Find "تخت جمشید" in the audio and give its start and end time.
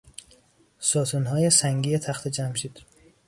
1.97-2.81